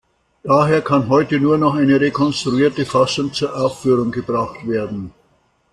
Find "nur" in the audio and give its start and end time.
1.39-1.59